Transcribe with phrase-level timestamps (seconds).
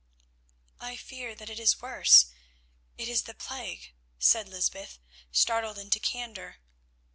[0.79, 2.25] "I fear that it is worse;
[2.97, 4.97] it is the plague," said Lysbeth,
[5.31, 6.55] startled into candour.